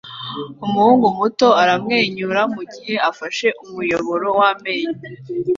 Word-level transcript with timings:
Umuhungu 0.65 1.05
muto 1.17 1.47
aramwenyura 1.61 2.41
mugihe 2.53 2.95
afashe 3.09 3.47
umuyoboro 3.63 4.27
wamenyo 4.39 4.91